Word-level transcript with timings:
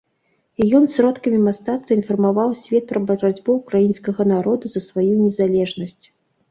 І 0.63 0.69
ён 0.79 0.87
сродкамі 0.93 1.39
мастацтва 1.49 1.91
інфармаваў 1.99 2.57
свет 2.63 2.89
пра 2.93 2.99
барацьбу 3.13 3.59
ўкраінскага 3.61 4.21
народа 4.35 4.65
за 4.75 4.87
сваю 4.89 5.11
незалежнасць. 5.25 6.05